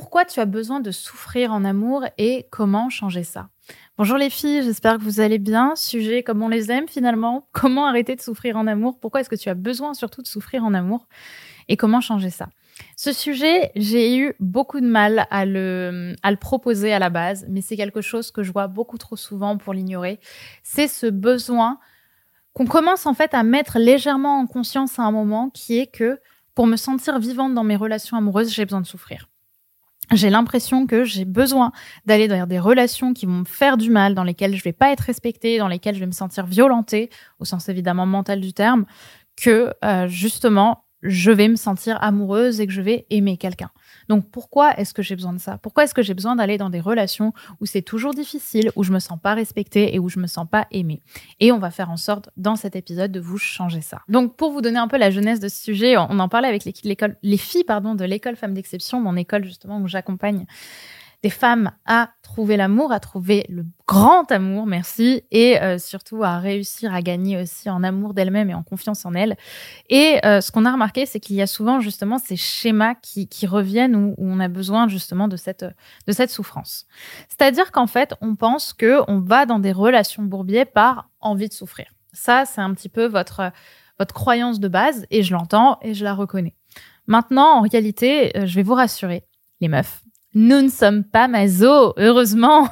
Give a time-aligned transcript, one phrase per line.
[0.00, 3.48] pourquoi tu as besoin de souffrir en amour et comment changer ça?
[3.96, 5.74] Bonjour les filles, j'espère que vous allez bien.
[5.74, 7.48] Sujet comme on les aime finalement.
[7.50, 9.00] Comment arrêter de souffrir en amour?
[9.00, 11.08] Pourquoi est-ce que tu as besoin surtout de souffrir en amour?
[11.66, 12.48] Et comment changer ça?
[12.94, 17.76] Ce sujet, j'ai eu beaucoup de mal à le, proposer à la base, mais c'est
[17.76, 20.20] quelque chose que je vois beaucoup trop souvent pour l'ignorer.
[20.62, 21.80] C'est ce besoin
[22.52, 26.20] qu'on commence en fait à mettre légèrement en conscience à un moment, qui est que
[26.54, 29.28] pour me sentir vivante dans mes relations amoureuses, j'ai besoin de souffrir.
[30.12, 31.70] J'ai l'impression que j'ai besoin
[32.06, 34.90] d'aller vers des relations qui vont me faire du mal, dans lesquelles je vais pas
[34.90, 37.10] être respectée, dans lesquelles je vais me sentir violentée,
[37.40, 38.86] au sens évidemment mental du terme,
[39.36, 43.70] que euh, justement je vais me sentir amoureuse et que je vais aimer quelqu'un.
[44.08, 45.58] Donc pourquoi est-ce que j'ai besoin de ça?
[45.58, 48.92] Pourquoi est-ce que j'ai besoin d'aller dans des relations où c'est toujours difficile, où je
[48.92, 51.02] me sens pas respectée et où je me sens pas aimée?
[51.40, 54.02] Et on va faire en sorte dans cet épisode de vous changer ça.
[54.08, 56.64] Donc pour vous donner un peu la jeunesse de ce sujet, on en parlait avec
[56.82, 60.46] l'école les filles pardon de l'école Femmes d'exception, mon école justement où j'accompagne
[61.22, 66.38] des femmes à trouver l'amour, à trouver le grand amour, merci, et euh, surtout à
[66.38, 69.36] réussir à gagner aussi en amour d'elle-même et en confiance en elle.
[69.88, 73.28] Et euh, ce qu'on a remarqué, c'est qu'il y a souvent justement ces schémas qui,
[73.28, 75.64] qui reviennent où, où, on a besoin justement de cette,
[76.06, 76.86] de cette souffrance.
[77.28, 81.54] C'est-à-dire qu'en fait, on pense que on va dans des relations bourbiers par envie de
[81.54, 81.86] souffrir.
[82.12, 83.50] Ça, c'est un petit peu votre,
[83.98, 86.54] votre croyance de base, et je l'entends et je la reconnais.
[87.06, 89.24] Maintenant, en réalité, euh, je vais vous rassurer,
[89.60, 90.02] les meufs,
[90.38, 92.68] nous ne sommes pas maso, heureusement,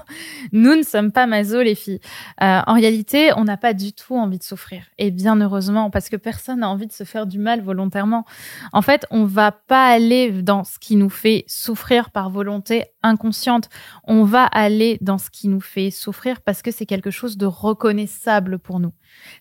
[0.52, 1.98] nous ne sommes pas maso les filles.
[2.40, 6.08] Euh, en réalité, on n'a pas du tout envie de souffrir, et bien heureusement, parce
[6.08, 8.24] que personne n'a envie de se faire du mal volontairement.
[8.72, 13.68] En fait, on va pas aller dans ce qui nous fait souffrir par volonté inconsciente.
[14.04, 17.46] On va aller dans ce qui nous fait souffrir parce que c'est quelque chose de
[17.46, 18.92] reconnaissable pour nous.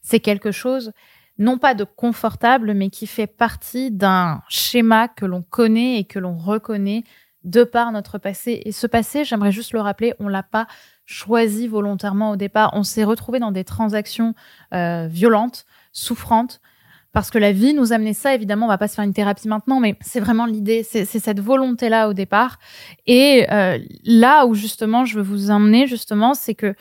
[0.01, 0.93] C'est quelque chose
[1.37, 6.17] non pas de confortable, mais qui fait partie d'un schéma que l'on connaît et que
[6.17, 7.03] l'on reconnaît
[7.45, 8.61] de par notre passé.
[8.65, 10.67] Et ce passé, j'aimerais juste le rappeler, on l'a pas
[11.05, 12.71] choisi volontairement au départ.
[12.73, 14.33] On s'est retrouvé dans des transactions
[14.73, 16.59] euh, violentes, souffrantes,
[17.13, 18.35] parce que la vie nous a amené ça.
[18.35, 21.39] Évidemment, on va pas se faire une thérapie maintenant, mais c'est vraiment l'idée, c'est cette
[21.39, 22.59] volonté-là au départ.
[23.07, 26.75] Et euh, là où justement je veux vous emmener, justement, c'est que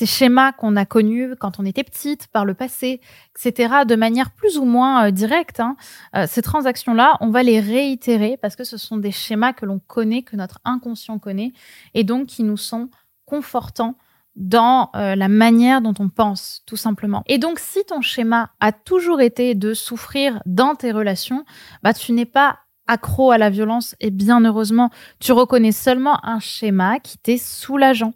[0.00, 3.02] ces schémas qu'on a connus quand on était petite, par le passé,
[3.36, 5.76] etc., de manière plus ou moins euh, directe, hein,
[6.16, 9.78] euh, ces transactions-là, on va les réitérer parce que ce sont des schémas que l'on
[9.78, 11.52] connaît, que notre inconscient connaît,
[11.92, 12.88] et donc qui nous sont
[13.26, 13.98] confortants
[14.36, 17.22] dans euh, la manière dont on pense, tout simplement.
[17.26, 21.44] Et donc, si ton schéma a toujours été de souffrir dans tes relations,
[21.82, 26.40] bah, tu n'es pas accro à la violence et bien heureusement, tu reconnais seulement un
[26.40, 28.14] schéma qui t'est soulageant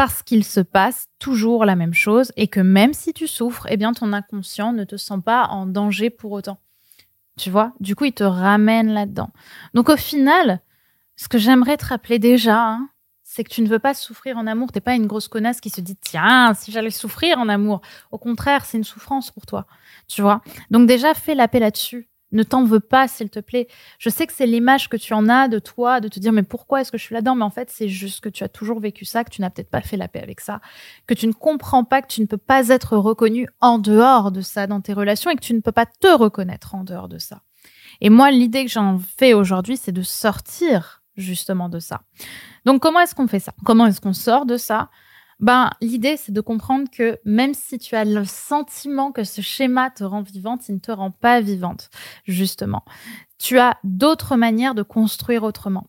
[0.00, 3.76] parce qu'il se passe toujours la même chose et que même si tu souffres, eh
[3.76, 6.58] bien, ton inconscient ne te sent pas en danger pour autant.
[7.36, 7.74] Tu vois?
[7.80, 9.28] Du coup, il te ramène là-dedans.
[9.74, 10.62] Donc, au final,
[11.16, 12.88] ce que j'aimerais te rappeler déjà, hein,
[13.24, 14.72] c'est que tu ne veux pas souffrir en amour.
[14.72, 17.82] T'es pas une grosse connasse qui se dit tiens, si j'allais souffrir en amour.
[18.10, 19.66] Au contraire, c'est une souffrance pour toi.
[20.08, 20.40] Tu vois?
[20.70, 22.09] Donc déjà, fais la paix là-dessus.
[22.32, 23.66] Ne t'en veux pas, s'il te plaît.
[23.98, 26.42] Je sais que c'est l'image que tu en as de toi, de te dire mais
[26.42, 27.34] pourquoi est-ce que je suis là-dedans?
[27.34, 29.70] Mais en fait, c'est juste que tu as toujours vécu ça, que tu n'as peut-être
[29.70, 30.60] pas fait la paix avec ça,
[31.06, 34.40] que tu ne comprends pas que tu ne peux pas être reconnu en dehors de
[34.40, 37.18] ça dans tes relations et que tu ne peux pas te reconnaître en dehors de
[37.18, 37.42] ça.
[38.00, 42.02] Et moi, l'idée que j'en fais aujourd'hui, c'est de sortir justement de ça.
[42.64, 43.52] Donc comment est-ce qu'on fait ça?
[43.64, 44.90] Comment est-ce qu'on sort de ça?
[45.40, 49.90] Ben, l'idée, c'est de comprendre que même si tu as le sentiment que ce schéma
[49.90, 51.90] te rend vivante, il ne te rend pas vivante,
[52.24, 52.84] justement.
[53.38, 55.86] Tu as d'autres manières de construire autrement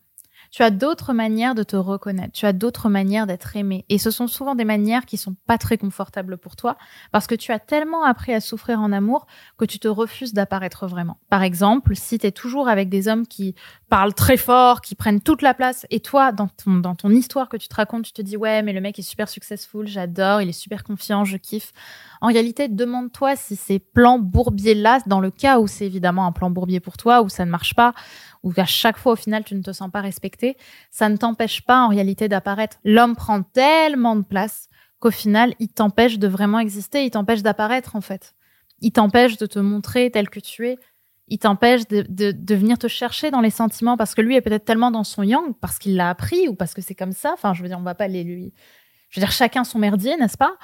[0.52, 3.86] tu as d'autres manières de te reconnaître, tu as d'autres manières d'être aimé.
[3.88, 6.76] Et ce sont souvent des manières qui sont pas très confortables pour toi
[7.10, 9.26] parce que tu as tellement appris à souffrir en amour
[9.56, 11.18] que tu te refuses d'apparaître vraiment.
[11.30, 13.54] Par exemple, si tu es toujours avec des hommes qui
[13.92, 17.50] parlent très fort, qui prennent toute la place et toi, dans ton, dans ton histoire
[17.50, 20.40] que tu te racontes, tu te dis ouais, mais le mec est super successful, j'adore,
[20.40, 21.74] il est super confiant, je kiffe.
[22.22, 26.48] En réalité, demande-toi si ces plans bourbiers-là, dans le cas où c'est évidemment un plan
[26.48, 27.92] bourbier pour toi, où ça ne marche pas,
[28.42, 30.56] ou qu'à chaque fois au final tu ne te sens pas respecté,
[30.90, 32.78] ça ne t'empêche pas en réalité d'apparaître.
[32.84, 34.68] L'homme prend tellement de place
[35.00, 38.34] qu'au final il t'empêche de vraiment exister, il t'empêche d'apparaître en fait.
[38.80, 40.78] Il t'empêche de te montrer tel que tu es.
[41.28, 44.64] Il t'empêche de, de, venir te chercher dans les sentiments parce que lui est peut-être
[44.64, 47.32] tellement dans son yang, parce qu'il l'a appris ou parce que c'est comme ça.
[47.32, 48.52] Enfin, je veux dire, on va pas aller lui.
[49.08, 50.56] Je veux dire, chacun son merdier, n'est-ce pas?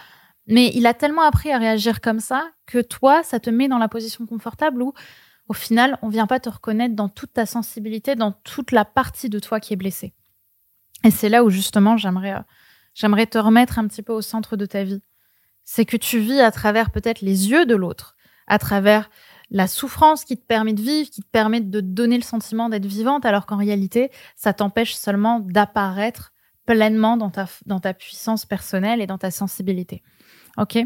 [0.46, 3.78] Mais il a tellement appris à réagir comme ça que toi, ça te met dans
[3.78, 4.92] la position confortable où
[5.48, 9.30] au final, on vient pas te reconnaître dans toute ta sensibilité, dans toute la partie
[9.30, 10.14] de toi qui est blessée.
[11.04, 12.42] Et c'est là où justement j'aimerais euh,
[12.94, 15.02] j'aimerais te remettre un petit peu au centre de ta vie.
[15.64, 18.16] C'est que tu vis à travers peut-être les yeux de l'autre,
[18.46, 19.10] à travers
[19.50, 22.86] la souffrance qui te permet de vivre, qui te permet de donner le sentiment d'être
[22.86, 26.32] vivante, alors qu'en réalité, ça t'empêche seulement d'apparaître
[26.66, 30.02] pleinement dans ta, dans ta puissance personnelle et dans ta sensibilité.
[30.58, 30.76] OK?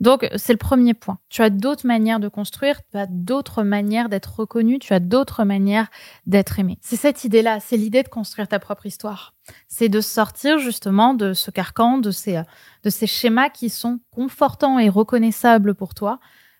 [0.00, 1.18] Donc, c'est le premier point.
[1.30, 5.44] Tu as d'autres manières de construire, tu as d'autres manières d'être reconnu, tu as d'autres
[5.44, 5.88] manières
[6.26, 6.78] d'être aimé.
[6.82, 9.34] C'est cette idée-là, c'est l'idée de construire ta propre histoire.
[9.68, 12.42] C'est de sortir justement de ce carcan, de ces,
[12.82, 16.18] de ces schémas qui sont confortants et reconnaissables pour toi,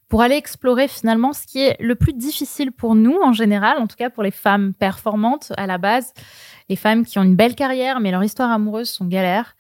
[0.09, 3.87] pour aller explorer finalement ce qui est le plus difficile pour nous en général, en
[3.87, 6.13] tout cas pour les femmes performantes à la base,
[6.69, 9.55] les femmes qui ont une belle carrière mais leur histoire amoureuse sont galères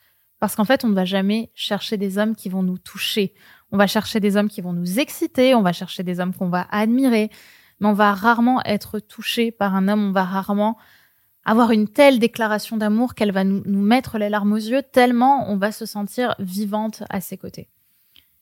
[0.44, 3.32] parce qu'en fait, on ne va jamais chercher des hommes qui vont nous toucher.
[3.72, 6.50] On va chercher des hommes qui vont nous exciter, on va chercher des hommes qu'on
[6.50, 7.30] va admirer,
[7.80, 10.76] mais on va rarement être touché par un homme, on va rarement
[11.46, 15.56] avoir une telle déclaration d'amour qu'elle va nous, mettre les larmes aux yeux, tellement on
[15.56, 17.68] va se sentir vivante à ses côtés.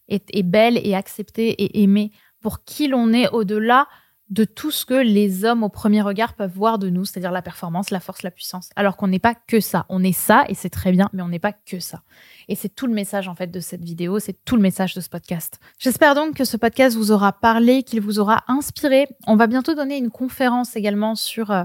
[0.09, 3.87] Et belle et acceptée et aimée pour qui l'on est au-delà
[4.33, 7.43] de tout ce que les hommes au premier regard peuvent voir de nous, c'est-à-dire la
[7.43, 8.71] performance, la force, la puissance.
[8.77, 9.85] Alors qu'on n'est pas que ça.
[9.91, 12.03] On est ça et c'est très bien, mais on n'est pas que ça.
[12.49, 15.03] Et c'est tout le message en fait de cette vidéo, c'est tout le message de
[15.03, 15.61] ce podcast.
[15.79, 19.07] J'espère donc que ce podcast vous aura parlé, qu'il vous aura inspiré.
[19.27, 21.65] On va bientôt donner une conférence également sur euh,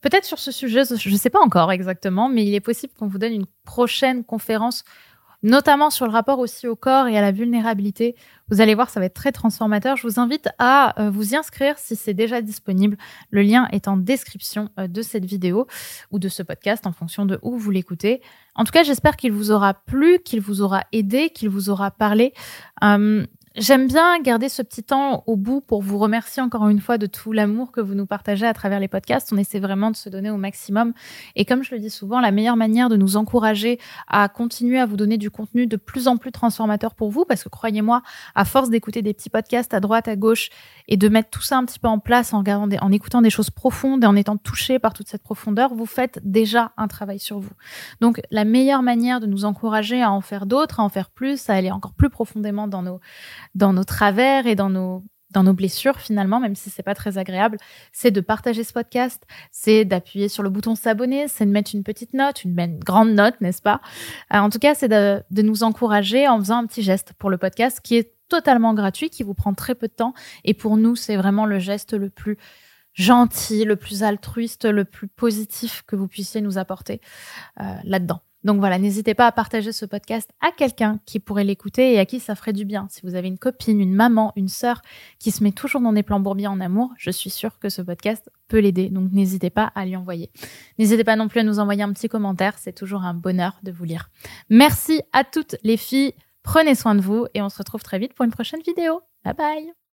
[0.00, 3.08] peut-être sur ce sujet, je ne sais pas encore exactement, mais il est possible qu'on
[3.08, 4.84] vous donne une prochaine conférence
[5.46, 8.16] notamment sur le rapport aussi au corps et à la vulnérabilité.
[8.50, 9.96] Vous allez voir, ça va être très transformateur.
[9.96, 12.96] Je vous invite à euh, vous y inscrire si c'est déjà disponible.
[13.30, 15.68] Le lien est en description euh, de cette vidéo
[16.10, 18.22] ou de ce podcast en fonction de où vous l'écoutez.
[18.56, 21.92] En tout cas, j'espère qu'il vous aura plu, qu'il vous aura aidé, qu'il vous aura
[21.92, 22.32] parlé.
[22.82, 23.24] Euh,
[23.58, 27.06] J'aime bien garder ce petit temps au bout pour vous remercier encore une fois de
[27.06, 29.32] tout l'amour que vous nous partagez à travers les podcasts.
[29.32, 30.92] On essaie vraiment de se donner au maximum.
[31.36, 34.84] Et comme je le dis souvent, la meilleure manière de nous encourager à continuer à
[34.84, 38.02] vous donner du contenu de plus en plus transformateur pour vous, parce que croyez-moi,
[38.34, 40.50] à force d'écouter des petits podcasts à droite, à gauche,
[40.86, 43.30] et de mettre tout ça un petit peu en place en, regardant en écoutant des
[43.30, 47.18] choses profondes et en étant touché par toute cette profondeur, vous faites déjà un travail
[47.18, 47.52] sur vous.
[48.02, 51.48] Donc la meilleure manière de nous encourager à en faire d'autres, à en faire plus,
[51.48, 53.00] à aller encore plus profondément dans nos
[53.54, 57.18] dans nos travers et dans nos dans nos blessures finalement, même si c'est pas très
[57.18, 57.58] agréable,
[57.92, 61.82] c'est de partager ce podcast, c'est d'appuyer sur le bouton s'abonner, c'est de mettre une
[61.82, 63.80] petite note, une, grande note, n'est-ce pas?
[64.32, 67.28] Euh, En tout cas, c'est de, de nous encourager en faisant un petit geste pour
[67.28, 70.14] le podcast qui est totalement gratuit, qui vous prend très peu de temps.
[70.44, 72.38] Et pour nous, c'est vraiment le geste le plus
[72.94, 77.00] gentil, le plus altruiste, le plus positif que vous puissiez nous apporter
[77.60, 78.22] euh, là-dedans.
[78.46, 82.06] Donc voilà, n'hésitez pas à partager ce podcast à quelqu'un qui pourrait l'écouter et à
[82.06, 82.86] qui ça ferait du bien.
[82.90, 84.82] Si vous avez une copine, une maman, une sœur
[85.18, 87.82] qui se met toujours dans des plans bourbiers en amour, je suis sûre que ce
[87.82, 88.88] podcast peut l'aider.
[88.88, 90.30] Donc n'hésitez pas à lui envoyer.
[90.78, 93.72] N'hésitez pas non plus à nous envoyer un petit commentaire, c'est toujours un bonheur de
[93.72, 94.10] vous lire.
[94.48, 96.14] Merci à toutes les filles,
[96.44, 99.00] prenez soin de vous et on se retrouve très vite pour une prochaine vidéo.
[99.24, 99.85] Bye bye